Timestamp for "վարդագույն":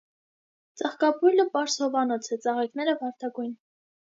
3.05-3.55